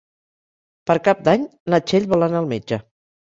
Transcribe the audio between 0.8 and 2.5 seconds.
Per Cap d'Any na Txell vol anar al